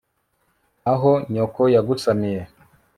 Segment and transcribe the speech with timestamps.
[0.91, 2.41] aho nyoko yagusamiye